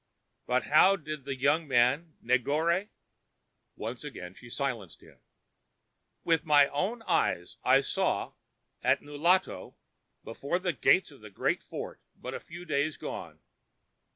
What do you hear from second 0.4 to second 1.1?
But how